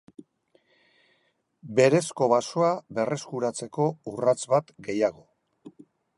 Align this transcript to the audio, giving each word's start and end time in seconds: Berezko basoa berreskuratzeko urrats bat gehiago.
Berezko 1.79 2.31
basoa 2.33 2.73
berreskuratzeko 3.01 3.87
urrats 4.15 4.39
bat 4.57 4.75
gehiago. 4.91 5.81